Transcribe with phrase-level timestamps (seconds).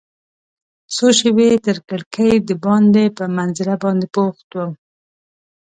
[0.95, 4.71] څو شیبې تر کړکۍ دباندې په منظره باندې بوخت وم.